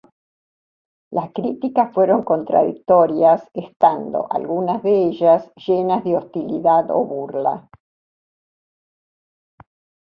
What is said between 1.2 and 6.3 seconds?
críticas fueron contradictorias estando, algunas de ellas, llenas de